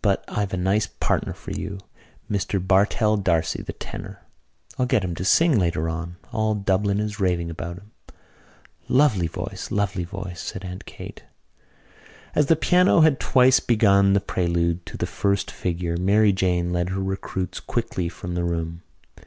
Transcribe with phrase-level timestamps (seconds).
[0.00, 1.76] "But I've a nice partner for you,
[2.30, 4.22] Mr Bartell D'Arcy, the tenor.
[4.78, 6.16] I'll get him to sing later on.
[6.32, 7.90] All Dublin is raving about him."
[8.88, 11.24] "Lovely voice, lovely voice!" said Aunt Kate.
[12.34, 16.88] As the piano had twice begun the prelude to the first figure Mary Jane led
[16.88, 18.84] her recruits quickly from the room.